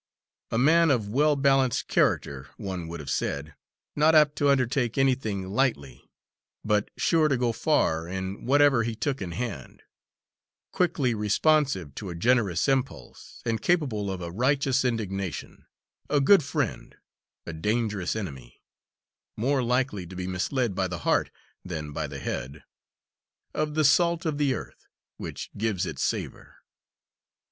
A 0.49 0.57
man 0.57 0.89
of 0.89 1.09
well 1.09 1.35
balanced 1.35 1.87
character, 1.87 2.47
one 2.57 2.87
would 2.87 2.99
have 2.99 3.07
said, 3.11 3.53
not 3.95 4.15
apt 4.15 4.35
to 4.37 4.49
undertake 4.49 4.97
anything 4.97 5.49
lightly, 5.51 6.09
but 6.65 6.89
sure 6.97 7.27
to 7.27 7.37
go 7.37 7.51
far 7.51 8.07
in 8.07 8.47
whatever 8.47 8.81
he 8.81 8.95
took 8.95 9.21
in 9.21 9.29
hand; 9.31 9.83
quickly 10.71 11.13
responsive 11.13 11.93
to 11.93 12.09
a 12.09 12.15
generous 12.15 12.67
impulse, 12.67 13.43
and 13.45 13.61
capable 13.61 14.09
of 14.09 14.21
a 14.21 14.31
righteous 14.31 14.83
indignation; 14.83 15.67
a 16.09 16.19
good 16.19 16.41
friend, 16.41 16.95
a 17.45 17.53
dangerous 17.53 18.15
enemy; 18.15 18.59
more 19.37 19.61
likely 19.61 20.07
to 20.07 20.15
be 20.15 20.25
misled 20.25 20.73
by 20.73 20.87
the 20.87 21.01
heart 21.05 21.29
than 21.63 21.93
by 21.93 22.07
the 22.07 22.17
head; 22.17 22.63
of 23.53 23.75
the 23.75 23.83
salt 23.85 24.25
of 24.25 24.39
the 24.39 24.55
earth, 24.55 24.87
which 25.17 25.51
gives 25.59 25.85
it 25.85 25.99
savour. 25.99 26.55